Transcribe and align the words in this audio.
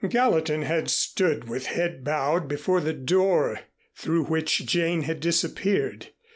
Gallatin 0.09 0.63
had 0.63 0.89
stood 0.89 1.47
with 1.47 1.67
head 1.67 2.03
bowed 2.03 2.47
before 2.47 2.81
the 2.81 2.91
door 2.91 3.59
through 3.95 4.23
which 4.23 4.65
Jane 4.65 5.03
had 5.03 5.19
disappeared. 5.19 6.07